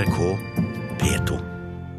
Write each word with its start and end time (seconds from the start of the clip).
NRK 0.00 0.38
P2. 0.98 1.38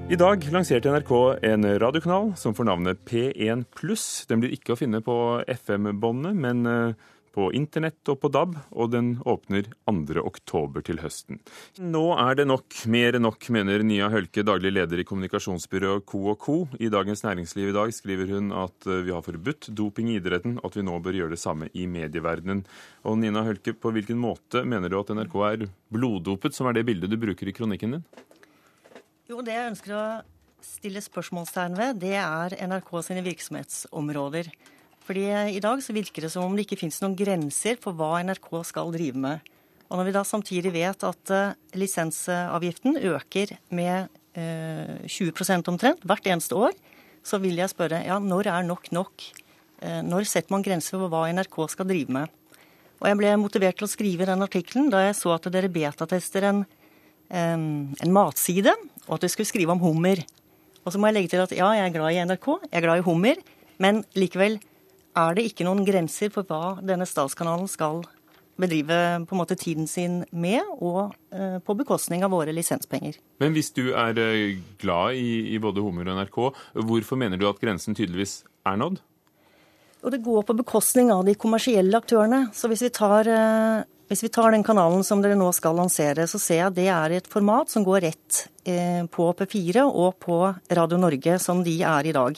I 0.09 0.17
dag 0.17 0.45
lanserte 0.49 0.89
NRK 0.89 1.11
en 1.45 1.65
radiokanal 1.79 2.31
som 2.39 2.55
får 2.57 2.65
navnet 2.65 3.03
P1 3.05 3.61
pluss. 3.77 4.23
Den 4.25 4.41
blir 4.41 4.55
ikke 4.55 4.73
å 4.73 4.79
finne 4.79 5.03
på 5.05 5.13
FM-båndet, 5.45 6.33
men 6.33 6.65
eh, 6.65 6.95
på 7.35 7.47
internett 7.55 8.09
og 8.11 8.19
på 8.21 8.29
DAB, 8.31 8.55
og 8.71 8.91
den 8.93 9.13
åpner 9.27 9.67
2. 9.87 10.21
oktober 10.21 10.83
til 10.85 10.99
høsten. 11.03 11.39
Nå 11.79 12.03
er 12.19 12.37
det 12.39 12.47
nok, 12.49 12.67
mer 12.91 13.17
enn 13.17 13.25
nok, 13.27 13.47
mener 13.53 13.83
Nia 13.87 14.09
Hølke, 14.11 14.43
daglig 14.47 14.73
leder 14.73 15.01
i 15.01 15.05
kommunikasjonsbyrået 15.07 16.05
Co 16.09 16.35
Co. 16.35 16.57
I 16.79 16.91
Dagens 16.91 17.23
Næringsliv 17.23 17.71
i 17.71 17.77
dag 17.77 17.93
skriver 17.95 18.33
hun 18.35 18.51
at 18.55 18.87
eh, 18.87 19.03
vi 19.07 19.15
har 19.15 19.23
forbudt 19.25 19.71
doping 19.77 20.11
i 20.11 20.17
idretten, 20.19 20.59
og 20.61 20.71
at 20.71 20.79
vi 20.79 20.85
nå 20.87 20.99
bør 21.03 21.19
gjøre 21.21 21.35
det 21.35 21.41
samme 21.41 21.71
i 21.73 21.87
medieverdenen. 21.87 22.65
Og 23.07 23.17
Nina 23.21 23.45
Hølke, 23.47 23.73
på 23.73 23.93
hvilken 23.95 24.19
måte 24.19 24.65
mener 24.67 24.91
du 24.91 24.99
at 24.99 25.13
NRK 25.15 25.39
er 25.47 25.65
bloddopet, 25.93 26.55
som 26.57 26.67
er 26.67 26.77
det 26.77 26.87
bildet 26.89 27.11
du 27.11 27.19
bruker 27.21 27.47
i 27.47 27.55
kronikken 27.55 27.97
din? 27.97 28.05
Jo, 29.31 29.39
det 29.45 29.55
jeg 29.55 29.71
ønsker 29.71 29.95
å 29.95 30.05
stille 30.61 31.01
spørsmålstegn 31.03 31.77
ved, 31.79 32.01
det 32.03 32.17
er 32.19 32.55
NRK 32.67 32.91
sine 33.05 33.23
virksomhetsområder. 33.25 34.51
Fordi 35.11 35.25
I 35.27 35.59
dag 35.59 35.81
så 35.83 35.91
virker 35.91 36.23
det 36.23 36.29
som 36.31 36.45
om 36.47 36.53
det 36.55 36.63
ikke 36.63 36.77
finnes 36.85 37.01
noen 37.03 37.17
grenser 37.19 37.75
for 37.83 37.91
hva 37.99 38.21
NRK 38.23 38.45
skal 38.63 38.93
drive 38.93 39.19
med. 39.19 39.49
Og 39.91 39.99
når 39.99 40.07
vi 40.07 40.13
da 40.15 40.21
samtidig 40.23 40.71
vet 40.71 41.03
at 41.03 41.33
uh, 41.35 41.57
lisensavgiften 41.75 42.95
øker 43.09 43.51
med 43.75 44.07
uh, 44.39 45.01
20% 45.03 45.67
omtrent 45.67 46.07
hvert 46.07 46.29
eneste 46.31 46.55
år, 46.55 46.71
så 47.27 47.41
vil 47.43 47.59
jeg 47.59 47.73
spørre 47.73 47.99
ja, 48.05 48.21
når 48.23 48.53
er 48.53 48.69
nok 48.69 48.87
nok? 48.95 49.27
Når 49.81 50.27
setter 50.29 50.53
man 50.53 50.61
grenser 50.61 50.93
for 50.95 51.09
hva 51.09 51.25
NRK 51.33 51.55
skal 51.73 51.89
drive 51.89 52.13
med? 52.13 52.31
Og 53.01 53.07
jeg 53.09 53.17
ble 53.17 53.35
motivert 53.41 53.79
til 53.81 53.87
å 53.87 53.91
skrive 53.91 54.27
den 54.29 54.45
artikkelen 54.45 54.91
da 54.93 55.03
jeg 55.07 55.17
så 55.17 55.33
at 55.33 55.47
dere 55.53 55.71
betatester 55.73 56.45
en, 56.45 56.63
en 57.33 58.13
matside, 58.13 58.75
og 59.07 59.15
at 59.17 59.25
dere 59.25 59.33
skulle 59.33 59.49
skrive 59.49 59.73
om 59.73 59.81
hummer. 59.81 60.21
Og 60.85 60.93
så 60.93 61.01
må 61.01 61.09
jeg 61.09 61.17
legge 61.17 61.33
til 61.33 61.41
at 61.41 61.55
ja, 61.57 61.71
jeg 61.79 61.89
er 61.89 61.95
glad 61.97 62.13
i 62.13 62.21
NRK, 62.29 62.51
jeg 62.69 62.77
er 62.77 62.85
glad 62.85 63.01
i 63.01 63.07
hummer, 63.09 63.41
men 63.81 64.03
likevel 64.13 64.61
er 65.17 65.35
det 65.35 65.47
ikke 65.49 65.67
noen 65.67 65.85
grenser 65.87 66.31
for 66.33 66.47
hva 66.47 66.77
denne 66.85 67.07
statskanalen 67.09 67.69
skal 67.71 68.03
bedrive 68.61 68.97
på 69.25 69.35
en 69.35 69.39
måte 69.39 69.57
tiden 69.59 69.87
sin 69.89 70.21
med, 70.31 70.61
og 70.79 71.13
eh, 71.33 71.57
på 71.63 71.75
bekostning 71.79 72.25
av 72.25 72.33
våre 72.33 72.53
lisenspenger. 72.55 73.17
Men 73.41 73.55
hvis 73.55 73.71
du 73.75 73.91
er 73.91 74.17
eh, 74.21 74.59
glad 74.81 75.17
i, 75.19 75.55
i 75.55 75.61
både 75.61 75.83
Homer 75.83 76.11
og 76.11 76.19
NRK, 76.19 76.41
hvorfor 76.89 77.19
mener 77.19 77.41
du 77.41 77.47
at 77.49 77.61
grensen 77.61 77.97
tydeligvis 77.97 78.41
er 78.67 78.77
nådd? 78.81 79.01
Og 80.01 80.13
Det 80.13 80.23
går 80.25 80.45
på 80.45 80.57
bekostning 80.57 81.11
av 81.13 81.25
de 81.27 81.35
kommersielle 81.37 81.97
aktørene. 81.97 82.47
Så 82.57 82.69
hvis 82.71 82.81
vi, 82.87 82.91
tar, 82.93 83.27
eh, 83.29 83.83
hvis 84.09 84.23
vi 84.25 84.31
tar 84.33 84.53
den 84.53 84.65
kanalen 84.65 85.05
som 85.05 85.21
dere 85.21 85.37
nå 85.37 85.51
skal 85.53 85.77
lansere, 85.77 86.25
så 86.29 86.41
ser 86.41 86.63
jeg 86.63 86.69
at 86.71 86.79
det 86.79 86.87
er 86.93 87.17
et 87.19 87.29
format 87.29 87.69
som 87.69 87.85
går 87.87 88.07
rett 88.09 88.47
på 88.61 89.23
P4 89.33 89.81
og 89.89 90.19
på 90.21 90.35
Radio 90.77 90.99
Norge, 91.01 91.39
som 91.41 91.63
de 91.65 91.79
er 91.81 92.05
i 92.05 92.13
dag. 92.13 92.37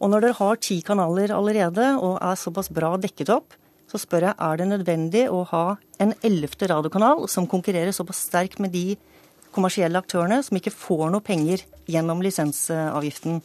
Og 0.00 0.12
når 0.12 0.26
dere 0.26 0.38
har 0.38 0.58
ti 0.60 0.80
kanaler 0.84 1.32
allerede 1.32 1.94
og 1.96 2.18
er 2.20 2.36
såpass 2.38 2.68
bra 2.72 2.94
dekket 3.00 3.32
opp, 3.32 3.54
så 3.86 4.00
spør 4.02 4.28
jeg 4.28 4.38
er 4.42 4.60
det 4.60 4.68
nødvendig 4.68 5.24
å 5.30 5.42
ha 5.52 5.64
en 6.02 6.12
ellevte 6.26 6.68
radiokanal 6.68 7.28
som 7.32 7.46
konkurrerer 7.48 7.94
såpass 7.94 8.24
sterkt 8.26 8.58
med 8.60 8.74
de 8.74 8.96
kommersielle 9.54 10.00
aktørene 10.00 10.42
som 10.44 10.58
ikke 10.58 10.74
får 10.74 11.08
noe 11.14 11.24
penger 11.24 11.62
gjennom 11.88 12.20
lisensavgiften. 12.24 13.40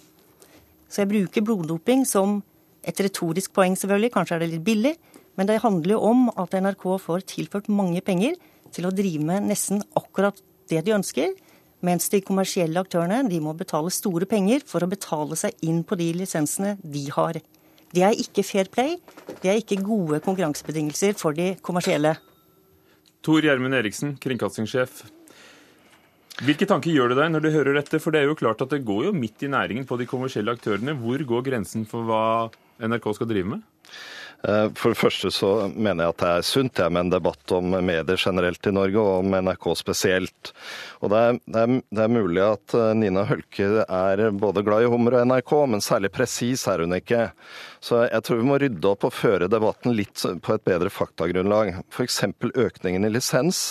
Så 0.92 1.04
jeg 1.04 1.12
bruker 1.14 1.46
bloddoping 1.46 2.04
som 2.10 2.42
et 2.84 3.00
retorisk 3.00 3.54
poeng, 3.56 3.78
selvfølgelig. 3.78 4.12
Kanskje 4.16 4.36
er 4.36 4.44
det 4.44 4.50
litt 4.56 4.66
billig. 4.66 4.96
Men 5.40 5.48
det 5.48 5.62
handler 5.64 5.96
jo 5.96 6.02
om 6.10 6.26
at 6.36 6.58
NRK 6.58 6.84
får 7.00 7.24
tilført 7.30 7.70
mange 7.72 8.02
penger 8.04 8.36
til 8.76 8.88
å 8.88 8.94
drive 8.96 9.24
med 9.24 9.48
nesten 9.48 9.80
akkurat 9.96 10.42
det 10.72 10.82
de 10.84 10.96
ønsker. 10.98 11.32
Mens 11.82 12.12
de 12.14 12.22
kommersielle 12.22 12.82
aktørene 12.82 13.24
de 13.30 13.40
må 13.42 13.56
betale 13.58 13.90
store 13.94 14.28
penger 14.30 14.62
for 14.68 14.84
å 14.86 14.90
betale 14.90 15.38
seg 15.40 15.58
inn 15.66 15.82
på 15.88 15.98
de 15.98 16.12
lisensene 16.20 16.76
de 16.82 17.08
har. 17.14 17.40
Det 17.92 18.04
er 18.08 18.20
ikke 18.22 18.46
fair 18.46 18.70
play. 18.72 19.00
Det 19.42 19.50
er 19.52 19.58
ikke 19.60 19.82
gode 19.84 20.22
konkurransebetingelser 20.24 21.18
for 21.20 21.36
de 21.36 21.56
kommersielle. 21.66 22.16
Tor 23.26 23.44
Gjermund 23.46 23.76
Eriksen, 23.78 24.16
kringkastingssjef. 24.22 25.04
Hvilke 26.42 26.66
tanker 26.66 26.94
gjør 26.94 27.12
du 27.12 27.20
deg 27.20 27.34
når 27.34 27.44
du 27.44 27.52
hører 27.54 27.78
dette? 27.78 28.00
For 28.02 28.14
det 28.14 28.24
er 28.24 28.32
jo 28.32 28.38
klart 28.40 28.64
at 28.64 28.72
det 28.74 28.86
går 28.88 29.10
jo 29.10 29.14
midt 29.14 29.44
i 29.46 29.52
næringen 29.52 29.86
på 29.90 29.98
de 30.00 30.08
kommersielle 30.10 30.56
aktørene. 30.56 30.96
Hvor 30.98 31.22
går 31.34 31.46
grensen 31.50 31.84
for 31.90 32.08
hva 32.08 32.24
NRK 32.82 33.12
skal 33.18 33.30
drive 33.30 33.58
med? 33.58 33.68
Eh, 34.44 34.68
for 34.74 34.94
det 34.94 34.98
første 34.98 35.30
så 35.34 35.52
mener 35.76 36.06
jeg 36.08 36.16
at 36.16 36.22
det 36.22 36.30
er 36.32 36.46
sunt 36.48 36.82
jeg, 36.82 36.94
med 36.94 37.06
en 37.06 37.14
debatt 37.14 37.54
om 37.54 37.76
medier 37.78 38.18
generelt 38.18 38.66
i 38.68 38.74
Norge, 38.74 39.02
og 39.02 39.26
om 39.26 39.36
NRK 39.38 39.68
spesielt. 39.78 40.54
Og 41.02 41.14
det 41.14 41.22
er, 41.22 41.42
det 41.46 41.66
er, 41.66 41.76
det 41.92 42.06
er 42.06 42.16
mulig 42.16 42.44
at 42.46 42.78
eh, 42.78 42.94
Nina 42.98 43.26
Hølke 43.30 43.86
er 43.86 44.24
både 44.34 44.66
glad 44.66 44.86
i 44.86 44.92
hummer 44.92 45.20
og 45.20 45.28
NRK, 45.30 45.54
men 45.76 45.86
særlig 45.86 46.14
presis 46.16 46.66
er 46.72 46.86
hun 46.86 46.98
ikke. 46.98 47.28
Så 47.82 48.04
jeg 48.06 48.22
tror 48.26 48.38
vi 48.38 48.46
må 48.46 48.60
rydde 48.62 48.92
opp 48.92 49.08
og 49.08 49.16
føre 49.18 49.50
debatten 49.50 49.96
litt 49.98 50.22
på 50.22 50.54
et 50.54 50.66
bedre 50.68 50.92
faktagrunnlag. 50.94 51.74
F.eks. 51.90 52.22
økningen 52.54 53.08
i 53.08 53.10
lisens. 53.10 53.64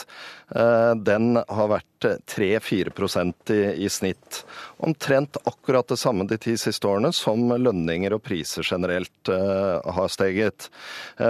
Eh, 0.50 0.94
den 0.98 1.37
har 1.38 1.71
vært 1.71 1.87
3-4 2.26 3.54
i, 3.54 3.84
i 3.84 3.88
snitt. 3.88 4.41
Omtrent 4.76 5.37
akkurat 5.44 5.88
det 5.88 5.98
samme 6.00 6.25
de 6.26 6.38
ti 6.41 6.56
siste 6.59 6.88
årene 6.88 7.12
som 7.15 7.53
lønninger 7.53 8.15
og 8.16 8.22
priser 8.25 8.65
generelt 8.65 9.28
uh, 9.28 9.84
har 9.84 10.09
steget. 10.09 10.71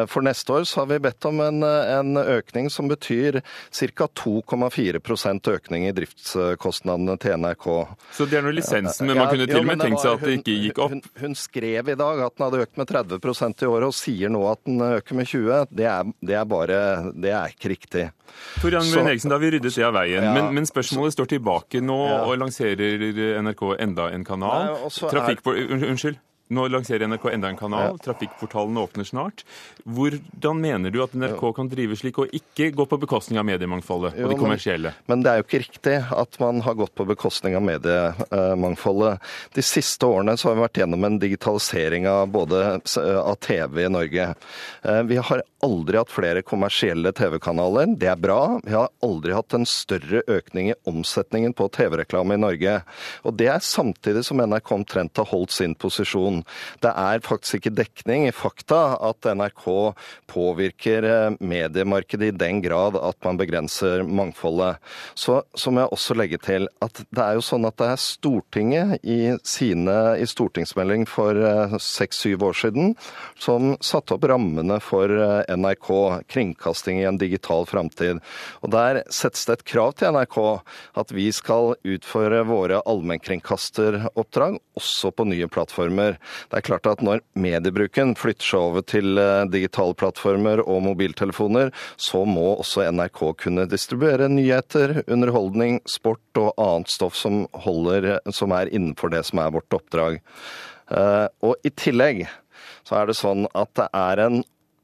For 0.07 0.23
neste 0.23 0.55
år 0.55 0.69
så 0.71 0.83
har 0.83 0.93
vi 0.93 1.01
bedt 1.03 1.27
om 1.27 1.41
en, 1.43 1.65
en 1.67 2.21
økning 2.23 2.71
som 2.71 2.87
betyr 2.91 3.41
ca. 3.43 4.07
2,4% 4.23 5.51
økning 5.51 5.89
i 5.89 5.95
driftskostnadene 5.97 7.19
til 7.19 7.35
NRK. 7.43 7.67
Så 8.15 8.29
det 8.31 8.39
er 8.39 8.47
noe 8.47 8.55
lisensen, 8.55 9.11
men 9.11 9.19
man 9.19 9.33
kunne 9.33 9.51
til 9.51 9.59
og 9.59 9.69
med 9.73 9.83
tenkt 9.83 10.05
seg 10.05 10.15
at 10.15 10.27
det 10.29 10.39
ikke 10.39 10.57
gikk 10.69 10.83
opp? 10.85 10.95
Hun, 10.95 11.03
hun, 11.25 11.37
skrev 11.41 11.91
i 11.91 11.99
dag 11.99 12.25
at 12.29 12.37
den 12.37 12.47
hadde 12.47 12.62
økt 12.62 12.69
med 12.78 12.88
30% 12.91 13.64
i 13.64 13.69
året, 13.69 13.88
og 13.91 13.97
sier 13.97 14.32
nå 14.32 14.42
at 14.50 14.62
den 14.69 14.81
øker 14.84 15.19
med 15.19 15.28
20 15.31 15.66
Det 15.70 15.86
er, 15.91 16.10
det 16.22 16.36
er 16.38 16.48
bare 16.48 16.78
Det 17.14 17.32
er 17.34 17.54
ikke 17.54 17.72
riktig. 17.75 18.06
Tor 18.60 18.76
Jan 18.76 18.86
Eriksen, 19.06 19.31
da 19.31 19.38
har 19.38 19.42
vi 19.42 19.53
ryddet 19.56 19.75
det 19.75 19.86
av 19.86 19.94
veien. 19.97 20.25
Ja, 20.25 20.32
men, 20.36 20.54
men, 20.54 20.66
spørsmålet 20.69 21.16
står 21.16 21.32
tilbake 21.34 21.82
nå, 21.82 22.00
ja. 22.06 22.22
og 22.25 22.38
lanserer 22.38 23.41
NRK 23.42 23.64
enda 23.82 24.10
en 24.14 24.26
kanal. 24.26 24.75
Nei, 24.76 24.91
Trafikk 25.10 25.47
unnskyld. 25.50 26.20
Nå 26.50 26.65
lanserer 26.69 27.06
NRK 27.06 27.28
enda 27.31 27.49
en 27.49 27.56
kanal. 27.56 27.99
Trafikkportalen 28.03 28.77
åpner 28.77 29.05
snart. 29.05 29.44
Hvordan 29.84 30.59
mener 30.61 30.91
du 30.91 30.99
at 31.05 31.12
NRK 31.15 31.44
kan 31.55 31.69
drive 31.71 31.94
slik, 31.99 32.19
og 32.19 32.33
ikke 32.34 32.72
gå 32.75 32.87
på 32.91 32.99
bekostning 33.05 33.38
av 33.38 33.47
mediemangfoldet 33.47 34.16
og 34.19 34.33
de 34.33 34.38
kommersielle? 34.41 34.91
Men, 35.05 35.12
men, 35.12 35.22
det 35.22 35.31
er 35.31 35.38
jo 35.38 35.47
ikke 35.47 35.62
riktig 35.62 35.94
at 36.11 36.41
man 36.43 36.59
har 36.66 36.75
gått 36.81 36.94
på 36.99 37.06
bekostning 37.06 37.55
av 37.55 37.62
mediemangfoldet. 37.69 39.22
De 39.55 39.62
siste 39.62 40.09
årene 40.11 40.34
så 40.34 40.50
har 40.50 40.59
vi 40.59 40.65
vært 40.65 40.83
gjennom 40.83 41.06
en 41.06 41.21
digitalisering 41.22 42.09
av 42.11 42.27
både 42.34 42.65
av 42.99 43.38
TV 43.47 43.84
i 43.84 43.93
Norge. 43.94 44.27
Eh, 44.82 45.03
vi 45.06 45.21
har 45.22 45.44
aldri 45.62 46.00
hatt 46.00 46.11
flere 46.11 46.43
kommersielle 46.43 47.12
TV-kanaler. 47.15 47.94
Det 48.00 48.09
er 48.11 48.19
bra. 48.19 48.59
Vi 48.65 48.75
har 48.75 48.91
aldri 49.05 49.34
hatt 49.37 49.55
en 49.55 49.69
større 49.69 50.25
økning 50.27 50.72
i 50.72 50.78
omsetningen 50.88 51.55
på 51.55 51.69
TV-reklame 51.77 52.34
i 52.34 52.43
Norge. 52.43 52.77
Og 53.22 53.37
det 53.38 53.50
er 53.53 53.65
samtidig 53.65 54.25
som 54.27 54.41
NRK 54.43 54.75
omtrent 54.75 55.21
har 55.21 55.28
holdt 55.31 55.55
sin 55.55 55.78
posisjon. 55.78 56.40
Det 56.83 56.93
er 56.93 57.25
faktisk 57.25 57.61
ikke 57.61 57.75
dekning 57.83 58.27
i 58.28 58.34
fakta 58.34 58.97
at 59.11 59.28
NRK 59.37 59.67
påvirker 60.31 61.06
eh, 61.06 61.39
mediemarkedet 61.41 62.31
i 62.31 62.37
den 62.37 62.61
grad 62.65 62.99
at 63.01 63.19
man 63.27 63.41
begrenser 63.41 64.05
mangfoldet. 64.06 64.81
Så, 65.15 65.41
så 65.55 65.73
må 65.73 65.84
jeg 65.84 65.95
også 65.97 66.17
legge 66.19 66.41
til 66.43 66.69
at 66.84 67.03
det 67.11 67.25
er 67.25 67.39
jo 67.39 67.45
sånn 67.45 67.69
at 67.69 67.79
det 67.81 67.91
er 67.93 68.00
Stortinget 68.00 69.05
i, 69.05 69.34
sine, 69.47 69.97
i 70.21 70.27
stortingsmelding 70.29 71.06
for 71.11 71.37
eh, 71.37 71.77
seks-syv 71.81 72.47
år 72.50 72.59
siden 72.61 72.95
som 73.41 73.75
satte 73.84 74.17
opp 74.17 74.27
rammene 74.31 74.81
for 74.84 75.11
eh, 75.11 75.56
NRK, 75.56 75.91
kringkasting 76.31 77.00
i 77.03 77.09
en 77.09 77.21
digital 77.21 77.67
framtid. 77.69 78.21
Og 78.65 78.73
Der 78.75 79.03
settes 79.12 79.47
det 79.49 79.59
et 79.59 79.67
krav 79.73 79.97
til 79.99 80.15
NRK 80.15 80.39
at 81.00 81.15
vi 81.15 81.29
skal 81.34 81.75
utføre 81.87 82.44
våre 82.49 82.81
allmennkringkasteroppdrag 82.88 84.59
også 84.79 85.12
på 85.14 85.26
nye 85.29 85.49
plattformer. 85.50 86.19
Det 86.50 86.61
er 86.61 86.67
klart 86.67 86.88
at 86.91 87.05
når 87.05 87.23
mediebruken 87.38 88.15
flytter 88.19 88.47
seg 88.47 88.67
over 88.71 88.87
til 88.87 89.21
eh, 89.21 89.47
digitale 89.53 89.97
plattformer 89.99 90.62
og 90.65 90.82
mobiltelefoner, 90.88 91.73
så 92.00 92.25
må 92.29 92.55
også 92.56 92.87
NRK 92.91 93.23
kunne 93.44 93.69
distribuere 93.71 94.31
nyheter, 94.32 95.03
underholdning, 95.06 95.81
sport 95.88 96.41
og 96.41 96.53
annet 96.61 96.93
stoff 96.93 97.19
som, 97.19 97.44
holder, 97.67 98.12
som 98.35 98.55
er 98.56 98.71
innenfor 98.73 99.12
det 99.15 99.25
som 99.29 99.43
er 99.43 99.55
vårt 99.56 99.81
oppdrag. 99.81 100.21
Eh, 100.91 101.27
og 101.47 101.67
i 101.67 101.73
tillegg 101.75 102.25
så 102.87 103.00
er 103.00 103.11
det 103.11 103.19
sånn 103.19 103.47
at 103.55 103.71
det 103.79 103.91
er 103.97 104.25
en 104.26 104.41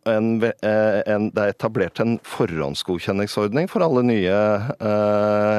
en, 0.09 0.29
en, 0.43 1.29
det 1.35 1.43
er 1.43 1.53
etablert 1.53 2.01
en 2.03 2.17
forhåndsgodkjenningsordning 2.27 3.69
for 3.71 3.85
alle 3.87 4.03
nye 4.07 4.37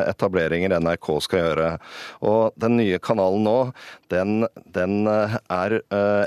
etableringer 0.07 0.75
NRK 0.81 1.09
skal 1.25 1.43
gjøre. 1.43 1.69
Og 2.27 2.57
den 2.59 2.77
nye 2.79 2.99
kanalen 3.03 3.45
nå, 3.47 3.55
den, 4.13 4.47
den 4.75 5.07
er 5.07 5.77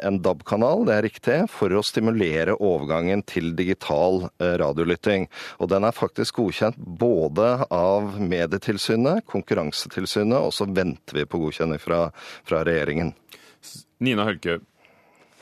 en 0.06 0.20
DAB-kanal, 0.24 0.84
det 0.88 0.96
er 0.96 1.06
riktig, 1.06 1.38
for 1.52 1.72
å 1.72 1.84
stimulere 1.86 2.56
overgangen 2.58 3.24
til 3.28 3.52
digital 3.58 4.26
radiolytting. 4.38 5.28
Og 5.58 5.72
den 5.72 5.86
er 5.88 5.96
faktisk 5.96 6.40
godkjent 6.40 6.78
både 7.00 7.52
av 7.72 8.18
Medietilsynet, 8.20 9.24
Konkurransetilsynet, 9.30 10.38
og 10.40 10.54
så 10.56 10.68
venter 10.68 11.22
vi 11.22 11.28
på 11.28 11.40
godkjenning 11.46 11.80
fra, 11.82 12.06
fra 12.46 12.64
regjeringen. 12.66 13.14
Nina 14.00 14.24
Hølke, 14.24 14.60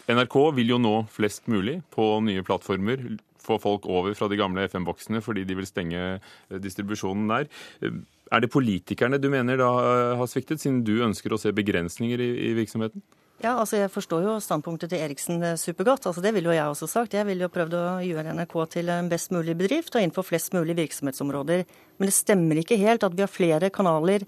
NRK 0.08 0.36
vil 0.56 0.72
jo 0.72 0.78
nå 0.80 0.94
flest 1.12 1.48
mulig 1.52 1.82
på 1.92 2.04
nye 2.24 2.44
plattformer. 2.44 3.02
Få 3.44 3.58
folk 3.60 3.84
over 3.88 4.16
fra 4.16 4.28
de 4.28 4.38
gamle 4.40 4.64
FM-boksene 4.68 5.20
fordi 5.24 5.44
de 5.48 5.56
vil 5.58 5.68
stenge 5.68 6.00
eh, 6.16 6.60
distribusjonen 6.64 7.28
der. 7.28 7.48
Eh, 7.84 8.00
er 8.32 8.44
det 8.44 8.52
politikerne 8.52 9.20
du 9.20 9.28
mener 9.32 9.60
da 9.60 9.68
eh, 9.68 10.16
har 10.20 10.30
sviktet, 10.30 10.62
siden 10.64 10.80
du 10.84 10.98
ønsker 11.04 11.32
å 11.32 11.40
se 11.40 11.52
begrensninger 11.52 12.24
i, 12.24 12.52
virksomheten? 12.56 13.04
Ja, 13.38 13.52
altså 13.52 13.78
Jeg 13.78 13.92
forstår 13.94 14.24
jo 14.24 14.38
standpunktet 14.42 14.90
til 14.90 15.04
Eriksen 15.04 15.44
supergodt. 15.60 16.08
altså 16.10 16.24
Det 16.24 16.32
ville 16.34 16.50
jo 16.50 16.56
jeg 16.56 16.72
også 16.72 16.88
sagt. 16.90 17.14
Jeg 17.14 17.28
ville 17.28 17.44
jo 17.44 17.52
prøvd 17.52 17.76
å 17.78 17.84
gjøre 18.02 18.32
NRK 18.34 18.56
til 18.72 18.90
en 18.90 19.12
best 19.12 19.30
mulig 19.30 19.54
bedrift 19.60 19.94
og 19.94 20.02
innenfor 20.02 20.26
flest 20.26 20.56
mulig 20.56 20.74
virksomhetsområder. 20.80 21.62
Men 22.00 22.10
det 22.10 22.16
stemmer 22.16 22.58
ikke 22.58 22.80
helt 22.80 23.04
at 23.06 23.14
vi 23.14 23.22
har 23.22 23.30
flere 23.30 23.70
kanaler 23.70 24.26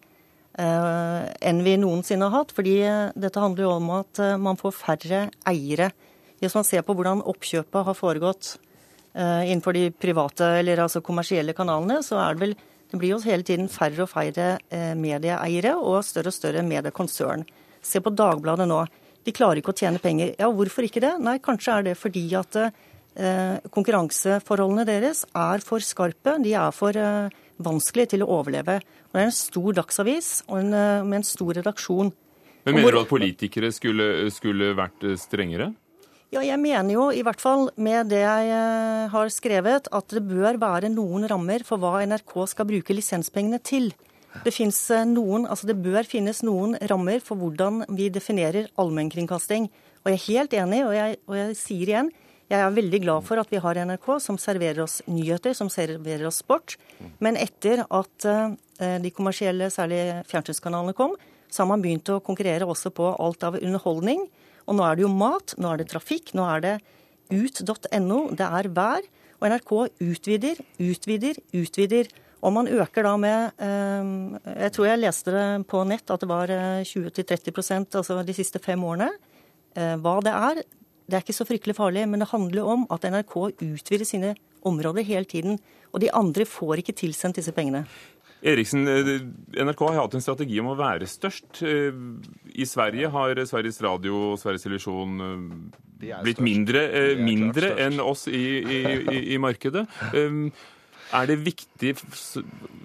enn 0.60 1.62
vi 1.64 1.76
noensinne 1.80 2.28
har 2.28 2.42
hatt. 2.42 2.54
fordi 2.56 2.80
eh, 2.84 3.12
dette 3.16 3.40
handler 3.40 3.66
jo 3.66 3.74
om 3.78 3.90
at 4.00 4.20
eh, 4.20 4.36
man 4.36 4.58
får 4.60 4.74
færre 4.76 5.20
eiere. 5.48 5.90
Hvis 6.40 6.56
man 6.56 6.66
ser 6.66 6.84
på 6.84 6.94
hvordan 6.96 7.22
oppkjøpet 7.28 7.86
har 7.86 7.96
foregått 7.96 8.56
innenfor 9.10 9.74
de 9.74 9.88
private 9.90 10.46
eller 10.60 10.84
altså 10.84 11.00
kommersielle 11.02 11.50
kanalene, 11.52 11.96
så 12.06 12.20
er 12.22 12.36
det 12.36 12.40
vel 12.44 12.52
det 12.92 12.98
blir 13.00 13.10
jo 13.10 13.18
hele 13.24 13.42
tiden 13.42 13.66
færre 13.68 14.04
og 14.04 14.08
færre 14.08 14.52
medieeiere 14.96 15.72
og 15.74 15.98
større 16.06 16.30
og 16.30 16.36
større 16.36 16.62
mediekonsern. 16.62 17.42
Se 17.82 17.98
på 18.00 18.12
Dagbladet 18.14 18.68
nå. 18.70 18.78
De 19.26 19.34
klarer 19.34 19.58
ikke 19.60 19.74
å 19.74 19.76
tjene 19.82 20.00
penger. 20.00 20.32
Ja, 20.38 20.46
hvorfor 20.54 20.86
ikke 20.86 21.02
det? 21.02 21.10
Nei, 21.26 21.36
kanskje 21.42 21.74
er 21.74 21.88
det 21.90 21.96
fordi 21.98 22.22
at 22.38 22.56
konkurranseforholdene 23.74 24.86
deres 24.88 25.26
er 25.34 25.66
for 25.66 25.82
skarpe. 25.84 26.38
De 26.46 26.54
er 26.54 26.70
for 26.70 26.94
vanskelig 27.64 28.10
til 28.14 28.24
å 28.24 28.30
overleve. 28.40 28.80
Og 28.80 29.16
det 29.16 29.22
er 29.22 29.28
en 29.28 29.36
stor 29.36 29.76
dagsavis 29.80 30.30
en, 30.48 30.72
eh, 30.74 31.04
med 31.04 31.20
en 31.20 31.28
stor 31.28 31.54
redaksjon. 31.60 32.12
Men 32.64 32.74
Mener 32.76 32.92
du 32.92 33.00
at 33.00 33.08
politikere 33.08 33.72
skulle, 33.72 34.30
skulle 34.30 34.74
vært 34.76 35.04
eh, 35.04 35.16
strengere? 35.16 35.72
Ja, 36.30 36.44
jeg 36.46 36.60
mener 36.62 36.94
jo 36.94 37.08
i 37.10 37.24
hvert 37.26 37.40
fall 37.42 37.70
med 37.74 38.12
det 38.12 38.20
jeg 38.22 38.50
eh, 38.54 39.08
har 39.10 39.32
skrevet, 39.34 39.88
at 39.90 40.12
det 40.14 40.22
bør 40.22 40.60
være 40.62 40.92
noen 40.92 41.26
rammer 41.26 41.64
for 41.66 41.82
hva 41.82 42.04
NRK 42.06 42.36
skal 42.52 42.68
bruke 42.68 42.94
lisenspengene 42.94 43.58
til. 43.58 43.90
Det, 44.44 44.54
noen, 45.10 45.48
altså 45.50 45.66
det 45.66 45.80
bør 45.82 46.06
finnes 46.06 46.44
noen 46.46 46.76
rammer 46.86 47.18
for 47.18 47.34
hvordan 47.34 47.82
vi 47.98 48.06
definerer 48.14 48.68
allmennkringkasting. 48.78 49.66
Og 50.04 50.12
jeg 50.12 50.20
er 50.20 50.26
helt 50.28 50.54
enig, 50.54 50.84
og 50.86 50.94
jeg, 50.94 51.18
og 51.26 51.34
jeg 51.40 51.56
sier 51.58 51.90
igjen, 51.90 52.12
jeg 52.50 52.58
er 52.58 52.72
veldig 52.74 52.98
glad 53.04 53.26
for 53.28 53.38
at 53.38 53.50
vi 53.52 53.60
har 53.62 53.78
NRK 53.86 54.06
som 54.24 54.38
serverer 54.40 54.82
oss 54.82 54.98
nyheter, 55.06 55.54
som 55.54 55.68
serverer 55.70 56.26
oss 56.26 56.40
sport. 56.42 56.74
Men 57.22 57.38
etter 57.38 57.84
at 57.86 58.26
eh, 58.26 58.96
de 59.04 59.12
kommersielle, 59.14 59.68
særlig 59.70 60.00
fjernsynskanalene, 60.30 60.96
kom, 60.98 61.14
så 61.50 61.62
har 61.62 61.70
man 61.70 61.84
begynt 61.84 62.10
å 62.10 62.18
konkurrere 62.26 62.66
også 62.66 62.90
på 62.94 63.12
alt 63.22 63.46
av 63.46 63.60
underholdning. 63.60 64.24
Og 64.66 64.76
nå 64.78 64.86
er 64.86 64.98
det 64.98 65.04
jo 65.06 65.12
mat, 65.14 65.54
nå 65.62 65.70
er 65.70 65.78
det 65.78 65.92
trafikk, 65.92 66.32
nå 66.34 66.48
er 66.50 66.64
det 66.64 66.74
ut.no, 67.30 68.18
det 68.34 68.48
er 68.48 68.70
vær. 68.74 69.06
Og 69.38 69.46
NRK 69.46 69.72
utvider, 70.08 70.58
utvider, 70.82 71.38
utvider. 71.54 72.10
Og 72.42 72.54
man 72.56 72.66
øker 72.72 73.04
da 73.04 73.14
med 73.20 73.62
eh, 73.62 74.10
Jeg 74.64 74.74
tror 74.74 74.90
jeg 74.90 75.04
leste 75.04 75.36
det 75.36 75.46
på 75.70 75.84
nett 75.86 76.10
at 76.10 76.24
det 76.24 76.32
var 76.34 76.50
20-30 76.50 77.62
eh, 77.62 77.86
altså 78.02 78.20
de 78.26 78.34
siste 78.34 78.58
fem 78.58 78.82
årene. 78.82 79.12
Hva 79.70 80.16
det 80.26 80.32
er, 80.34 80.58
det 81.10 81.18
er 81.18 81.26
ikke 81.26 81.36
så 81.36 81.48
fryktelig 81.48 81.76
farlig, 81.76 82.06
men 82.08 82.22
det 82.22 82.30
handler 82.30 82.70
om 82.76 82.86
at 82.94 83.04
NRK 83.10 83.36
utvider 83.50 84.06
sine 84.08 84.34
områder 84.66 85.06
hele 85.06 85.26
tiden. 85.28 85.58
Og 85.92 86.00
de 86.04 86.12
andre 86.14 86.46
får 86.46 86.82
ikke 86.82 86.96
tilsendt 87.02 87.40
disse 87.40 87.52
pengene. 87.52 87.84
Eriksen, 88.40 88.86
eh, 88.88 89.20
NRK 89.60 89.82
har 89.90 90.00
hatt 90.00 90.14
en 90.16 90.24
strategi 90.24 90.60
om 90.62 90.70
å 90.72 90.78
være 90.78 91.08
størst. 91.10 91.60
Eh, 91.60 91.92
I 92.54 92.64
Sverige 92.64 93.10
har 93.12 93.42
Sveriges 93.44 93.82
Radio 93.84 94.32
og 94.32 94.38
Sveriges 94.40 94.64
Televisjon 94.64 95.20
eh, 95.26 96.20
blitt 96.24 96.40
mindre, 96.40 96.86
mindre 97.20 97.74
enn 97.84 98.00
oss 98.00 98.26
i, 98.28 98.62
i, 98.64 98.80
i, 99.12 99.18
i 99.34 99.40
markedet. 99.42 99.84
Er 101.10 101.26
det 101.26 101.40
viktig 101.42 101.96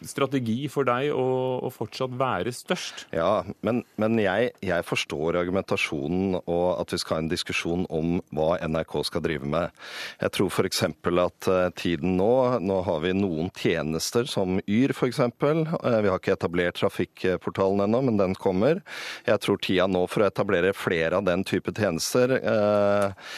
strategi 0.06 0.66
for 0.72 0.88
deg 0.88 1.12
å, 1.14 1.26
å 1.62 1.70
fortsatt 1.74 2.14
være 2.18 2.54
størst? 2.56 3.06
Ja, 3.14 3.44
men, 3.66 3.84
men 4.02 4.18
jeg, 4.22 4.52
jeg, 4.66 4.86
forstår 4.86 5.38
argumentasjonen 5.44 6.40
og 6.42 6.66
at 6.80 6.94
vi 6.94 7.00
skal 7.02 7.20
ha 7.20 7.24
en 7.24 7.30
diskusjon 7.30 7.86
om 7.94 8.18
hva 8.34 8.56
NRK 8.66 8.96
skal 9.10 9.24
drive 9.26 9.50
med. 9.50 9.74
Jeg 10.24 10.34
tror 10.38 10.50
f.eks. 10.50 10.82
at 10.86 11.50
uh, 11.52 11.68
tiden 11.78 12.18
nå 12.18 12.34
Nå 12.66 12.80
har 12.86 13.02
vi 13.04 13.12
noen 13.16 13.50
tjenester 13.58 14.28
som 14.30 14.58
Yr 14.66 14.94
f.eks. 14.96 15.20
Eh, 15.22 15.98
vi 16.02 16.10
har 16.10 16.18
ikke 16.18 16.34
etablert 16.36 16.78
trafikkportalen 16.80 17.84
ennå, 17.86 18.02
men 18.08 18.20
den 18.20 18.36
kommer. 18.40 18.82
Jeg 19.28 19.42
tror 19.44 19.60
tida 19.62 19.86
nå 19.92 20.06
for 20.10 20.24
å 20.24 20.30
etablere 20.30 20.74
flere 20.78 21.20
av 21.20 21.28
den 21.28 21.44
type 21.48 21.74
tjenester, 21.76 22.36
eh, 22.40 23.32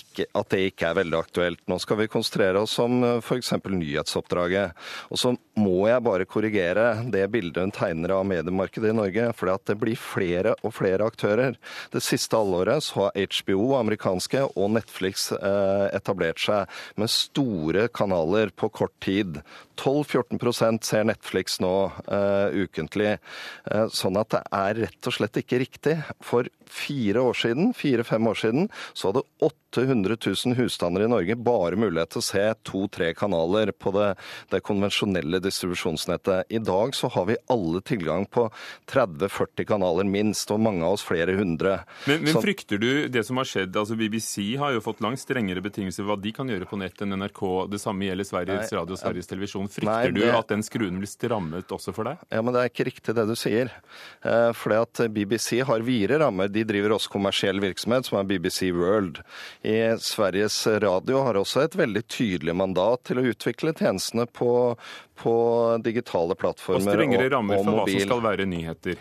ikke, 0.00 0.26
at 0.34 0.50
det 0.54 0.62
ikke 0.70 0.90
er 0.90 0.98
veldig 1.00 1.18
aktuelt. 1.20 1.62
Nå 1.70 1.78
skal 1.82 2.00
vi 2.02 2.10
konsentrere 2.10 2.64
oss 2.64 2.76
om 2.82 3.00
uh, 3.04 3.12
f.eks. 3.22 3.54
nyhetsoppdrag 3.70 4.23
oppdraget. 4.24 4.74
Og 5.12 5.20
så 5.20 5.34
må 5.60 5.86
jeg 5.86 6.02
bare 6.04 6.26
korrigere 6.26 6.86
det 7.12 7.26
bildet 7.32 7.62
hun 7.62 7.74
tegner 7.74 8.16
av 8.16 8.24
mediemarkedet 8.26 8.90
i 8.90 8.96
Norge. 8.96 9.28
For 9.36 9.52
det 9.54 9.78
blir 9.80 10.00
flere 10.00 10.56
og 10.64 10.74
flere 10.74 11.06
aktører. 11.06 11.58
Det 11.92 12.02
siste 12.02 12.38
halvåret 12.38 12.84
så 12.84 13.06
har 13.06 13.18
HBO, 13.38 13.76
amerikanske, 13.78 14.42
og 14.56 14.74
Netflix 14.74 15.30
eh, 15.36 15.86
etablert 15.94 16.40
seg 16.42 16.70
med 17.00 17.12
store 17.12 17.88
kanaler 17.94 18.52
på 18.56 18.70
kort 18.74 18.96
tid. 19.04 19.40
12-14% 19.80 20.86
ser 20.86 21.06
Netflix 21.08 21.58
nå 21.62 21.72
uh, 21.90 22.48
ukentlig. 22.54 23.16
Uh, 23.66 23.86
sånn 23.92 24.18
at 24.20 24.30
det 24.34 24.42
er 24.54 24.80
rett 24.86 25.08
og 25.10 25.16
slett 25.16 25.40
ikke 25.40 25.60
riktig. 25.64 25.96
For 26.24 26.48
fire 26.70 27.22
år 27.30 27.38
siden, 27.38 27.72
fire-fem 27.76 28.26
år 28.30 28.38
siden, 28.38 28.68
så 28.94 29.10
hadde 29.10 29.24
800 29.44 30.16
000 30.16 30.58
husstander 30.58 31.04
i 31.04 31.10
Norge 31.10 31.36
bare 31.36 31.78
mulighet 31.78 32.14
til 32.14 32.22
å 32.22 32.26
se 32.28 32.44
to-tre 32.66 33.12
kanaler 33.18 33.74
på 33.74 33.92
det, 33.94 34.13
det, 34.52 34.62
konvensjonelle 34.64 35.40
distribusjonsnettet. 35.44 36.50
I 36.54 36.60
dag 36.64 36.94
så 36.94 37.10
har 37.14 37.28
vi 37.30 37.38
alle 37.52 37.82
tilgang 37.84 38.26
på 38.26 38.48
30-40 38.90 39.68
kanaler 39.68 40.08
minst, 40.08 40.50
og 40.54 40.62
mange 40.64 40.84
av 40.84 40.98
oss 40.98 41.04
flere 41.06 41.36
hundre. 41.38 41.80
Men, 42.08 42.24
men 42.26 42.40
frykter 42.42 42.80
du 42.80 43.06
det 43.12 43.24
som 43.26 43.40
har 43.40 43.48
skjedd? 43.48 43.76
Altså 43.76 43.96
BBC 43.98 44.54
har 44.60 44.74
jo 44.74 44.82
fått 44.84 45.02
langt 45.04 45.22
strengere 45.22 45.62
betingelser 45.64 46.06
hva 46.06 46.16
de 46.20 46.32
kan 46.34 46.50
gjøre 46.50 46.68
på 46.68 46.78
nett 46.80 47.02
enn 47.04 47.16
NRK. 47.18 47.42
Det 47.72 47.80
samme 47.82 48.08
gjelder 48.08 48.28
Sveriges 48.28 48.72
Radio 48.74 48.96
og 48.96 49.00
Sveriges 49.00 49.30
Televisjon. 49.30 49.70
Frykter 49.72 49.90
Nei, 49.90 50.12
det... 50.14 50.24
du 50.24 50.38
at 50.38 50.50
den 50.52 50.64
skruen 50.66 51.00
blir 51.00 51.10
strammet 51.10 51.72
også 51.74 51.94
for 51.96 52.10
deg? 52.10 52.22
Ja, 52.34 52.42
men 52.44 52.54
det 52.54 52.62
er 52.62 52.72
ikke 52.72 52.88
riktig 52.90 53.16
det 53.16 53.26
du 53.28 53.34
sier. 53.38 53.72
Eh, 54.24 54.50
fordi 54.56 54.80
at 54.80 55.02
BBC 55.14 55.62
har 55.66 55.84
videre 55.86 56.20
rammer. 56.24 56.50
De 56.52 56.64
driver 56.66 56.96
også 56.96 57.12
kommersiell 57.14 57.62
virksomhet, 57.62 58.08
som 58.08 58.20
er 58.20 58.28
BBC 58.28 58.70
World. 58.74 59.20
I 59.66 59.94
Sveriges 60.02 60.58
Radio 60.84 61.22
har 61.26 61.38
også 61.40 61.64
et 61.64 61.78
veldig 61.78 62.04
tydelig 62.10 62.56
mandat 62.56 63.04
til 63.08 63.20
å 63.20 63.26
utvikle 63.32 63.74
tjenestene 64.04 64.26
på, 64.26 64.76
på 65.14 65.34
digitale 65.84 66.34
plattformer 66.34 66.80
og, 66.80 66.86
og 66.86 66.94
mobil. 66.94 67.04
Og 67.04 67.18
strengere 67.18 67.30
rammer 67.34 67.62
for 67.62 67.78
hva 67.78 67.86
som 67.88 68.08
skal 68.08 68.24
være 68.24 68.46
nyheter. 68.46 68.96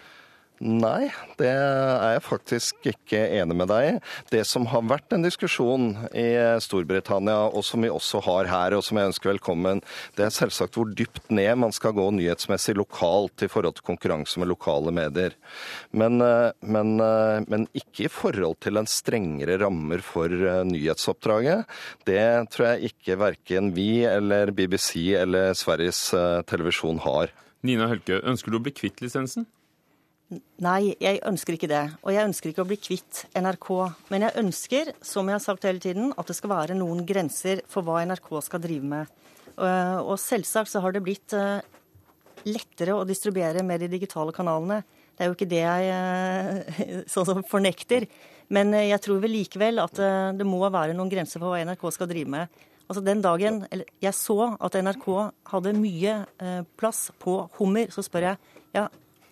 Nei, 0.62 1.10
det 1.40 1.50
er 1.50 2.14
jeg 2.14 2.22
faktisk 2.24 2.86
ikke 2.88 3.20
enig 3.40 3.56
med 3.58 3.68
deg 3.72 3.88
i. 3.88 3.94
Det 4.30 4.44
som 4.46 4.68
har 4.70 4.84
vært 4.86 5.16
en 5.16 5.26
diskusjon 5.26 5.88
i 6.14 6.28
Storbritannia, 6.62 7.50
og 7.50 7.66
som 7.66 7.82
vi 7.82 7.90
også 7.90 8.22
har 8.28 8.48
her, 8.52 8.76
og 8.78 8.84
som 8.86 9.00
jeg 9.00 9.10
ønsker 9.10 9.32
velkommen, 9.32 9.82
det 10.16 10.28
er 10.28 10.36
selvsagt 10.36 10.78
hvor 10.78 10.92
dypt 10.94 11.32
ned 11.34 11.58
man 11.60 11.74
skal 11.76 11.96
gå 11.98 12.06
nyhetsmessig 12.16 12.78
lokalt 12.78 13.44
i 13.44 13.50
forhold 13.52 13.80
til 13.80 13.88
konkurranse 13.90 14.40
med 14.40 14.52
lokale 14.52 14.94
medier. 14.94 15.34
Men, 15.92 16.22
eh, 16.22 16.54
men, 16.62 16.94
eh, 17.02 17.42
men 17.50 17.66
ikke 17.74 18.06
i 18.06 18.14
forhold 18.14 18.62
til 18.62 18.78
en 18.78 18.88
strengere 18.88 19.58
rammer 19.66 20.06
for 20.06 20.30
eh, 20.30 20.62
nyhetsoppdraget. 20.70 21.66
Det 22.06 22.22
tror 22.54 22.70
jeg 22.70 22.94
ikke 22.94 23.20
verken 23.20 23.74
vi 23.74 24.06
eller 24.06 24.54
BBC 24.54 25.18
eller 25.18 25.58
Sveriges 25.58 26.14
Televisjon 26.48 27.02
har. 27.04 27.34
Nina 27.64 27.90
Hølke, 27.90 28.22
ønsker 28.22 28.52
du 28.52 28.62
å 28.62 28.64
bli 28.64 28.76
kvitt 28.76 29.02
lisensen? 29.02 29.48
Nei, 30.64 30.94
jeg 31.02 31.20
ønsker 31.28 31.58
ikke 31.58 31.70
det. 31.72 31.84
Og 32.04 32.14
jeg 32.14 32.28
ønsker 32.30 32.52
ikke 32.52 32.64
å 32.64 32.70
bli 32.70 32.78
kvitt 32.80 33.26
NRK. 33.36 33.70
Men 34.14 34.28
jeg 34.28 34.40
ønsker, 34.42 34.92
som 35.04 35.30
jeg 35.30 35.38
har 35.38 35.44
sagt 35.44 35.68
hele 35.68 35.82
tiden, 35.84 36.14
at 36.18 36.30
det 36.30 36.36
skal 36.38 36.54
være 36.54 36.78
noen 36.78 37.04
grenser 37.08 37.64
for 37.72 37.86
hva 37.86 38.02
NRK 38.08 38.30
skal 38.46 38.64
drive 38.64 38.90
med. 38.94 39.14
Og 39.58 40.16
selvsagt 40.22 40.72
så 40.72 40.82
har 40.82 40.96
det 40.96 41.04
blitt 41.06 41.36
eh, 41.38 41.62
lettere 42.48 42.96
å 42.98 43.06
distribuere 43.06 43.62
med 43.66 43.84
de 43.84 43.92
digitale 43.92 44.34
kanalene. 44.36 44.82
Det 45.14 45.26
er 45.26 45.30
jo 45.30 45.38
ikke 45.38 45.52
det 45.52 45.64
jeg 45.64 47.04
sånn 47.14 47.30
som 47.30 47.44
fornekter. 47.48 48.08
Men 48.54 48.74
jeg 48.78 49.02
tror 49.04 49.22
vel 49.24 49.36
likevel 49.38 49.82
at 49.82 50.00
det 50.38 50.46
må 50.46 50.62
være 50.64 50.96
noen 50.98 51.12
grenser 51.12 51.42
for 51.42 51.54
hva 51.54 51.62
NRK 51.64 51.86
skal 51.96 52.10
drive 52.10 52.34
med. 52.34 52.64
Altså 52.84 53.02
Den 53.06 53.22
dagen 53.24 53.62
jeg 53.72 54.14
så 54.18 54.52
at 54.60 54.76
NRK 54.76 55.06
hadde 55.54 55.78
mye 55.78 56.18
plass 56.78 57.08
på 57.24 57.38
hummer, 57.58 57.88
så 57.94 58.04
spør 58.06 58.28
jeg 58.28 58.60
ja, 58.76 58.90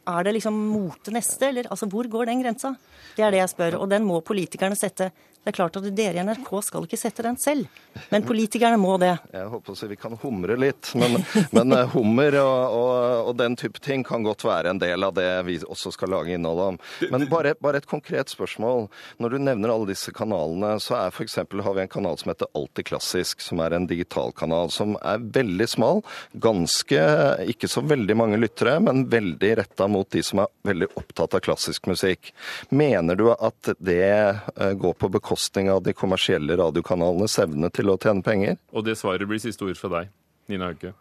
er 0.07 0.23
det 0.25 0.33
liksom 0.37 0.55
mot 0.71 0.97
det 1.05 1.13
neste, 1.13 1.49
eller 1.49 1.69
altså 1.69 1.87
hvor 1.89 2.07
går 2.09 2.29
den 2.29 2.41
grensa? 2.43 2.73
Det 3.15 3.25
er 3.25 3.33
det 3.33 3.41
jeg 3.41 3.51
spør, 3.53 3.77
og 3.81 3.89
den 3.91 4.05
må 4.07 4.21
politikerne 4.25 4.77
sette. 4.79 5.11
Det 5.41 5.49
er 5.49 5.55
klart 5.57 5.77
at 5.79 5.85
dere 5.97 6.19
i 6.19 6.21
NRK 6.21 6.49
skal 6.61 6.83
ikke 6.85 6.97
sette 7.01 7.23
den 7.25 7.37
selv, 7.41 7.65
men 8.11 8.21
politikerne 8.27 8.77
må 8.77 8.93
det. 9.01 9.15
Jeg 9.33 9.47
håper 9.49 9.77
så 9.77 9.87
vi 9.89 9.95
kan 9.97 10.13
humre 10.21 10.53
litt, 10.59 10.91
men, 11.01 11.17
men 11.55 11.73
eh, 11.73 11.87
hummer 11.95 12.35
og, 12.43 12.75
og, 12.77 12.91
og, 13.25 13.31
den 13.39 13.55
type 13.57 13.81
ting 13.81 14.03
kan 14.05 14.21
godt 14.21 14.45
være 14.45 14.69
en 14.69 14.81
del 14.81 15.01
av 15.01 15.15
det 15.17 15.25
vi 15.47 15.55
også 15.65 15.95
skal 15.95 16.13
lage 16.13 16.35
innhold 16.35 16.61
om. 16.61 16.77
Men 17.09 17.25
bare, 17.31 17.55
bare 17.57 17.81
et 17.81 17.89
konkret 17.89 18.29
spørsmål. 18.29 18.85
Når 19.17 19.33
du 19.33 19.37
nevner 19.41 19.73
alle 19.73 19.89
disse 19.89 20.13
kanalene, 20.13 20.75
så 20.83 20.99
er 20.99 21.09
f.eks. 21.09 21.39
har 21.41 21.73
vi 21.73 21.83
en 21.87 21.91
kanal 21.97 22.21
som 22.21 22.29
heter 22.29 22.51
Alltid 22.61 22.91
klassisk, 22.91 23.41
som 23.41 23.63
er 23.65 23.73
en 23.73 23.89
digital 23.89 24.29
kanal 24.37 24.69
som 24.69 24.93
er 25.01 25.25
veldig 25.39 25.69
smal. 25.71 26.03
Ganske, 26.37 27.01
ikke 27.49 27.71
så 27.71 27.81
veldig 27.81 28.19
mange 28.19 28.37
lyttere, 28.37 28.77
men 28.83 29.07
veldig 29.09 29.55
retta 29.63 29.89
mot 29.89 30.05
de 30.13 30.21
som 30.21 30.43
er 30.45 30.53
veldig 30.69 30.91
opptatt 31.01 31.39
av 31.39 31.41
klassisk 31.49 31.89
musikk. 31.89 32.29
Mener 32.69 33.17
du 33.17 33.31
at 33.33 33.73
det 33.81 34.05
eh, 34.13 34.73
går 34.77 34.99
på 35.01 35.09
bekostning 35.09 35.30
bekostning 35.31 35.71
av 35.71 35.83
de 35.83 35.93
kommersielle 35.93 36.57
radiokanalenes 36.57 37.39
evne 37.39 37.69
til 37.71 37.89
å 37.89 37.97
tjene 37.97 38.21
penger? 38.21 38.57
Og 38.73 38.83
det 38.83 38.97
svaret 38.99 39.27
blir 39.27 39.39
siste 39.39 39.63
ord 39.63 39.77
fra 39.79 39.89
deg, 39.89 40.09
Nina 40.51 40.71
Hauke. 40.71 40.93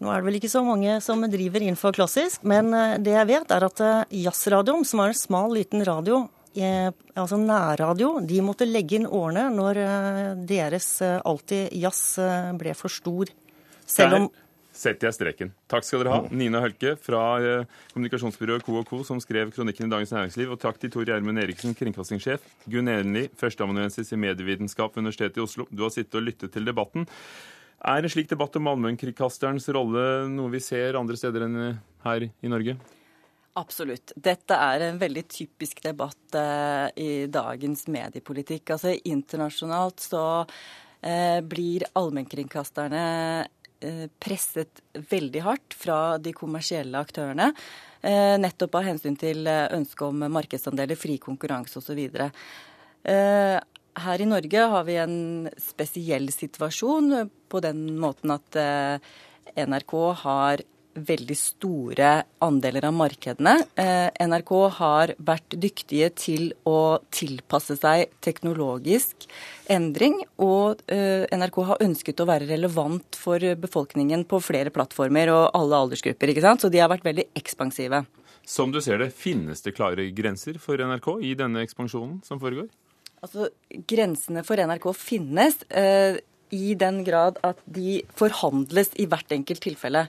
Nå 0.00 0.10
er 0.10 0.20
det 0.20 0.26
vel 0.26 0.38
ikke 0.40 0.50
så 0.50 0.64
mange 0.64 0.96
som 1.04 1.20
driver 1.30 1.62
innenfor 1.62 1.94
klassisk, 1.94 2.42
men 2.42 2.72
eh, 2.74 2.96
det 2.98 3.12
jeg 3.14 3.28
vet 3.28 3.52
er 3.54 3.66
at 3.68 3.80
eh, 3.84 4.16
jazzradioen, 4.24 4.84
som 4.84 5.04
er 5.04 5.12
en 5.12 5.18
smal, 5.18 5.52
liten 5.54 5.84
radio, 5.86 6.24
eh, 6.56 6.90
altså 7.14 7.38
nærradio, 7.38 8.18
de 8.24 8.40
måtte 8.42 8.66
legge 8.66 8.98
inn 8.98 9.06
årene 9.06 9.50
når 9.54 9.82
deres 10.48 10.88
Alltid 11.04 11.76
jazz 11.78 12.18
ble 12.58 12.74
for 12.74 12.90
stor. 12.90 13.30
Selv 13.86 14.18
om 14.18 14.28
setter 14.74 15.08
jeg 15.08 15.16
streken. 15.16 15.52
Takk 15.70 15.86
skal 15.86 16.02
dere 16.02 16.16
ha. 16.16 16.20
Nina 16.34 16.60
Hølke 16.64 16.94
fra 17.00 17.22
eh, 17.38 17.68
kommunikasjonsbyrået 17.94 18.64
KOK, 18.66 18.92
som 19.06 19.20
skrev 19.22 19.52
kronikken 19.54 19.86
i 19.86 19.92
Dagens 19.92 20.12
Næringsliv. 20.14 20.54
Og 20.54 20.60
takk 20.62 20.80
til 20.82 20.92
Tor 20.92 21.06
Gjermund 21.08 21.40
Eriksen, 21.40 21.76
kringkastingssjef. 21.78 22.44
Gunn 22.70 22.90
Elenli, 22.90 23.28
førsteamanuensis 23.40 24.12
i 24.12 24.20
medievitenskap 24.20 24.96
ved 24.96 25.06
Universitetet 25.06 25.38
i 25.38 25.44
Oslo. 25.46 25.68
Du 25.70 25.86
har 25.86 25.94
sittet 25.94 26.18
og 26.18 26.26
lyttet 26.26 26.54
til 26.54 26.66
debatten. 26.66 27.06
Er 27.84 28.02
en 28.02 28.12
slik 28.12 28.30
debatt 28.30 28.56
om 28.58 28.68
allmennkringkasterens 28.72 29.68
rolle 29.76 30.04
noe 30.32 30.52
vi 30.54 30.62
ser 30.64 30.98
andre 30.98 31.18
steder 31.20 31.46
enn 31.46 31.58
her 32.06 32.26
i 32.26 32.50
Norge? 32.50 32.78
Absolutt. 33.60 34.16
Dette 34.18 34.56
er 34.58 34.88
en 34.88 34.96
veldig 34.98 35.28
typisk 35.30 35.84
debatt 35.84 36.38
eh, 36.40 36.88
i 36.98 37.10
dagens 37.30 37.86
mediepolitikk. 37.86 38.74
Altså 38.74 38.96
Internasjonalt 39.06 40.02
så 40.02 40.24
eh, 40.42 41.38
blir 41.46 41.86
allmennkringkasterne 41.94 43.04
Eh, 43.44 43.53
presset 44.22 44.82
veldig 45.10 45.42
hardt 45.44 45.76
fra 45.76 46.16
de 46.22 46.32
kommersielle 46.36 47.00
aktørene. 47.00 47.50
Eh, 48.04 48.34
nettopp 48.40 48.80
av 48.80 48.88
hensyn 48.88 49.16
til 49.20 49.46
eh, 49.50 49.68
ønsket 49.76 50.06
om 50.08 50.26
markedsandeler, 50.34 50.98
fri 50.98 51.18
konkurranse 51.22 51.80
osv. 51.80 52.02
Her 53.94 54.20
i 54.20 54.26
Norge 54.26 54.62
har 54.72 54.86
vi 54.88 54.96
en 54.98 55.18
spesiell 55.60 56.26
situasjon 56.34 57.28
på 57.52 57.60
den 57.62 57.84
måten 58.02 58.32
at 58.34 58.56
NRK 59.54 59.94
har 60.24 60.64
veldig 60.94 61.36
store 61.38 62.10
andeler 62.44 62.86
av 62.88 62.94
markedene. 62.96 63.54
Eh, 63.80 64.08
NRK 64.24 64.52
har 64.78 65.12
vært 65.18 65.56
dyktige 65.60 66.10
til 66.16 66.52
å 66.68 67.00
tilpasse 67.14 67.76
seg 67.80 68.12
teknologisk 68.24 69.26
endring, 69.72 70.20
og 70.42 70.82
eh, 70.92 71.24
NRK 71.34 71.60
har 71.70 71.84
ønsket 71.84 72.22
å 72.22 72.28
være 72.28 72.48
relevant 72.50 73.18
for 73.18 73.42
befolkningen 73.60 74.26
på 74.30 74.42
flere 74.44 74.72
plattformer 74.74 75.32
og 75.34 75.44
alle 75.56 75.82
aldersgrupper. 75.86 76.32
ikke 76.32 76.44
sant? 76.44 76.64
Så 76.64 76.72
de 76.72 76.82
har 76.82 76.92
vært 76.92 77.06
veldig 77.06 77.28
ekspansive. 77.38 78.04
Som 78.44 78.72
du 78.72 78.80
ser 78.84 79.00
det, 79.00 79.12
finnes 79.16 79.64
det 79.64 79.72
klare 79.76 80.10
grenser 80.12 80.58
for 80.60 80.76
NRK 80.76 81.16
i 81.24 81.32
denne 81.38 81.64
ekspansjonen 81.64 82.20
som 82.26 82.40
foregår? 82.42 82.68
Altså, 83.24 83.48
Grensene 83.88 84.44
for 84.44 84.60
NRK 84.60 84.90
finnes. 84.92 85.56
Eh, 86.54 86.64
i 86.64 86.74
den 86.74 87.04
grad 87.04 87.38
at 87.42 87.58
de 87.66 88.02
forhandles 88.14 88.92
i 88.96 89.06
hvert 89.06 89.30
enkelt 89.32 89.62
tilfelle. 89.62 90.08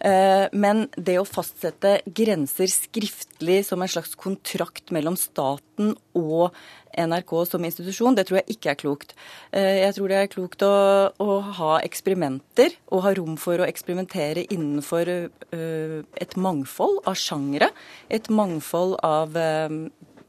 Eh, 0.00 0.46
men 0.52 0.88
det 0.96 1.18
å 1.20 1.26
fastsette 1.26 2.02
grenser 2.06 2.68
skriftlig 2.68 3.64
som 3.64 3.82
en 3.82 3.88
slags 3.88 4.14
kontrakt 4.14 4.90
mellom 4.92 5.16
staten 5.16 5.94
og 6.14 6.54
NRK 6.94 7.32
som 7.48 7.64
institusjon, 7.64 8.14
det 8.14 8.26
tror 8.28 8.40
jeg 8.40 8.56
ikke 8.56 8.70
er 8.70 8.78
klokt. 8.78 9.14
Eh, 9.52 9.84
jeg 9.84 9.96
tror 9.96 10.10
det 10.10 10.18
er 10.18 10.30
klokt 10.30 10.62
å, 10.66 10.74
å 11.18 11.40
ha 11.58 11.72
eksperimenter 11.82 12.76
og 12.92 13.04
ha 13.06 13.14
rom 13.16 13.38
for 13.40 13.58
å 13.58 13.66
eksperimentere 13.66 14.46
innenfor 14.52 15.10
uh, 15.10 15.98
et 16.20 16.36
mangfold 16.38 17.00
av 17.08 17.18
sjangre. 17.18 17.70
Et 18.12 18.28
mangfold 18.30 18.98
av 19.02 19.34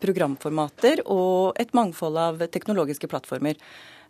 programformater 0.01 1.03
og 1.05 1.59
et 1.61 1.73
mangfold 1.77 2.17
av 2.19 2.47
teknologiske 2.53 3.09
plattformer. 3.11 3.59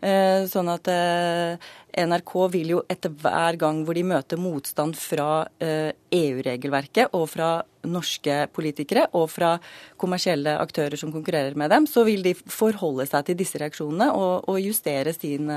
Eh, 0.03 0.43
sånn 0.51 0.67
at 0.69 0.89
eh, 0.91 1.55
NRK 2.03 2.33
vil 2.51 2.73
jo 2.75 2.81
etter 2.91 3.13
hver 3.21 3.55
gang 3.59 3.79
hvor 3.87 3.95
de 3.95 4.03
møter 4.05 4.39
motstand 4.41 4.97
fra 4.99 5.45
EU-regelverket 5.63 7.05
eh, 7.05 7.07
e 7.07 7.15
og 7.15 7.29
fra 7.31 7.49
norske 7.87 8.35
politikere 8.53 9.07
og 9.15 9.29
fra 9.31 9.53
kommersielle 10.01 10.57
aktører 10.59 10.99
som 10.99 11.13
konkurrerer 11.15 11.55
med 11.55 11.71
dem, 11.71 11.87
så 11.87 12.03
vil 12.07 12.25
de 12.25 12.35
forholde 12.35 13.07
seg 13.09 13.29
til 13.29 13.39
disse 13.39 13.61
reaksjonene 13.61 14.11
og, 14.13 14.49
og 14.51 14.59
justere 14.61 15.15
sin 15.15 15.49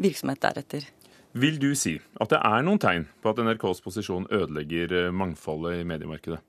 virksomhet 0.00 0.42
deretter. 0.42 0.88
Vil 1.34 1.58
du 1.58 1.72
si 1.76 1.96
at 2.22 2.30
det 2.30 2.40
er 2.40 2.64
noen 2.64 2.80
tegn 2.80 3.08
på 3.20 3.30
at 3.32 3.42
NRKs 3.42 3.82
posisjon 3.84 4.30
ødelegger 4.30 5.10
mangfoldet 5.12 5.80
i 5.82 5.86
mediemarkedet? 5.86 6.40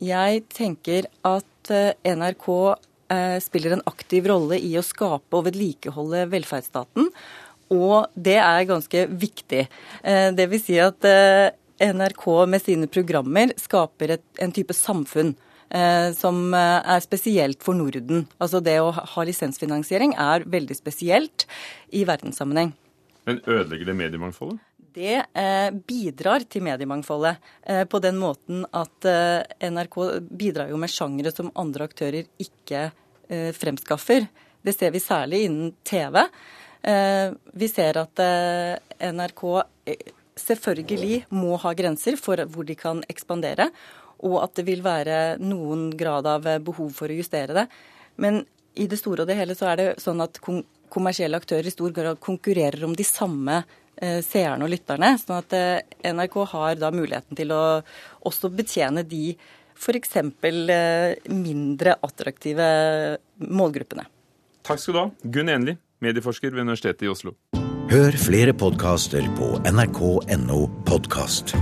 Jeg 0.00 0.44
tenker 0.56 1.06
at 1.28 1.72
NRK 2.04 2.48
Eh, 3.10 3.40
spiller 3.40 3.74
en 3.74 3.82
aktiv 3.90 4.26
rolle 4.30 4.60
i 4.62 4.70
å 4.78 4.84
skape 4.86 5.34
og 5.34 5.48
vedlikeholde 5.48 6.28
velferdsstaten. 6.30 7.08
Og 7.74 8.06
det 8.14 8.36
er 8.38 8.68
ganske 8.68 9.02
viktig. 9.10 9.64
Eh, 10.02 10.28
det 10.36 10.46
vil 10.52 10.62
si 10.62 10.76
at 10.78 11.06
eh, 11.08 11.50
NRK 11.90 12.26
med 12.52 12.62
sine 12.62 12.90
programmer 12.90 13.50
skaper 13.58 14.14
et, 14.14 14.26
en 14.38 14.54
type 14.54 14.76
samfunn. 14.76 15.36
Som 16.18 16.50
er 16.50 16.98
spesielt 16.98 17.60
for 17.62 17.78
Norden. 17.78 18.24
Altså 18.42 18.58
Det 18.58 18.72
å 18.82 18.88
ha 18.90 19.22
lisensfinansiering 19.22 20.16
er 20.18 20.42
veldig 20.42 20.74
spesielt 20.74 21.44
i 21.94 22.02
verdenssammenheng. 22.08 22.72
Men 23.30 23.38
ødelegger 23.46 23.92
det 23.92 23.94
mediemangfoldet? 24.00 24.58
Det 24.94 25.22
eh, 25.34 25.70
bidrar 25.70 26.44
til 26.50 26.64
mediemangfoldet 26.66 27.36
eh, 27.62 27.84
på 27.86 28.00
den 28.02 28.16
måten 28.18 28.64
at 28.74 29.06
eh, 29.06 29.70
NRK 29.70 29.98
bidrar 30.26 30.70
jo 30.72 30.78
med 30.80 30.90
sjangere 30.90 31.32
som 31.34 31.52
andre 31.58 31.86
aktører 31.90 32.26
ikke 32.42 32.90
fremskaffer. 33.30 34.24
Det 34.58 34.72
ser 34.74 34.90
vi 34.90 34.98
særlig 34.98 35.44
innen 35.46 35.68
TV. 35.86 36.16
Vi 37.62 37.68
ser 37.70 38.00
at 38.00 38.22
NRK 38.98 39.42
selvfølgelig 40.34 41.20
må 41.38 41.54
ha 41.62 41.70
grenser 41.78 42.18
for 42.18 42.42
hvor 42.50 42.66
de 42.66 42.74
kan 42.74 43.04
ekspandere, 43.06 43.68
og 44.26 44.34
at 44.42 44.58
det 44.58 44.64
vil 44.66 44.82
være 44.82 45.20
noen 45.38 45.92
grad 45.94 46.26
av 46.26 46.50
behov 46.66 46.90
for 46.96 47.06
å 47.06 47.20
justere 47.20 47.54
det. 47.54 47.64
Men 48.18 48.42
i 48.74 48.88
det 48.90 48.98
store 48.98 49.22
og 49.22 49.30
det 49.30 49.38
hele 49.38 49.54
så 49.54 49.70
er 49.70 49.78
det 49.78 49.88
sånn 50.02 50.26
at 50.26 50.42
kommersielle 50.90 51.38
aktører 51.38 51.70
i 51.70 51.76
stor 51.76 51.94
grad 51.94 52.18
konkurrerer 52.18 52.82
om 52.88 52.98
de 52.98 53.06
samme 53.06 53.62
seerne 54.24 54.66
og 54.66 54.72
lytterne. 54.72 55.14
sånn 55.20 55.38
at 55.38 55.56
eh, 55.56 56.12
NRK 56.12 56.36
har 56.54 56.78
da 56.80 56.92
muligheten 56.94 57.38
til 57.38 57.52
å 57.52 57.62
også 58.26 58.52
betjene 58.52 59.04
de 59.06 59.34
f.eks. 59.80 60.16
Eh, 60.16 61.32
mindre 61.32 61.96
attraktive 62.04 62.70
målgruppene. 63.48 64.06
Takk 64.66 64.80
skal 64.82 64.94
du 64.94 65.00
ha, 65.00 65.08
Gunn 65.24 65.52
Enli, 65.52 65.76
medieforsker 66.04 66.52
ved 66.52 66.68
Universitetet 66.68 67.08
i 67.08 67.12
Oslo. 67.12 67.36
Hør 67.90 68.14
flere 68.22 68.54
podkaster 68.54 69.24
på 69.38 69.56
nrk.no 69.66 70.62
podkast. 70.86 71.56